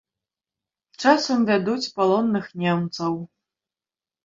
Часам 1.05 1.39
вядуць 1.51 1.91
палонных 1.99 2.51
немцаў. 2.65 3.13